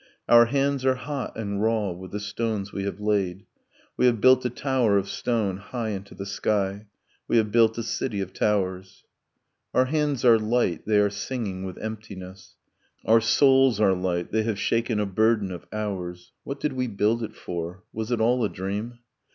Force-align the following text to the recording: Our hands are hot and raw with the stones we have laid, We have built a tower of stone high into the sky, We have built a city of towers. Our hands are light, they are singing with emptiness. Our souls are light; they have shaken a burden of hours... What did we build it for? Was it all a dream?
Our 0.27 0.45
hands 0.45 0.83
are 0.83 0.95
hot 0.95 1.37
and 1.37 1.61
raw 1.61 1.91
with 1.91 2.09
the 2.09 2.19
stones 2.19 2.73
we 2.73 2.85
have 2.85 2.99
laid, 2.99 3.45
We 3.97 4.07
have 4.07 4.19
built 4.19 4.43
a 4.43 4.49
tower 4.49 4.97
of 4.97 5.07
stone 5.07 5.57
high 5.57 5.89
into 5.89 6.15
the 6.15 6.25
sky, 6.25 6.87
We 7.27 7.37
have 7.37 7.51
built 7.51 7.77
a 7.77 7.83
city 7.83 8.19
of 8.19 8.33
towers. 8.33 9.03
Our 9.75 9.85
hands 9.85 10.25
are 10.25 10.39
light, 10.39 10.87
they 10.87 10.97
are 10.99 11.11
singing 11.11 11.65
with 11.65 11.77
emptiness. 11.77 12.55
Our 13.05 13.21
souls 13.21 13.79
are 13.79 13.93
light; 13.93 14.31
they 14.31 14.41
have 14.41 14.57
shaken 14.57 14.99
a 14.99 15.05
burden 15.05 15.51
of 15.51 15.67
hours... 15.71 16.31
What 16.43 16.59
did 16.59 16.73
we 16.73 16.87
build 16.87 17.21
it 17.21 17.35
for? 17.35 17.83
Was 17.93 18.11
it 18.11 18.19
all 18.19 18.43
a 18.43 18.49
dream? 18.49 18.97